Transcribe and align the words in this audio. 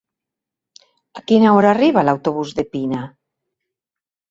A 1.19 1.23
quina 1.33 1.51
hora 1.59 1.69
arriba 1.75 2.05
l'autobús 2.09 2.57
de 2.61 2.67
Pina? 2.73 3.05